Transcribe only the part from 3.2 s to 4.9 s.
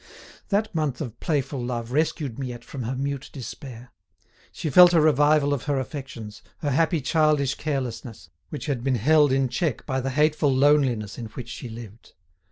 despair. She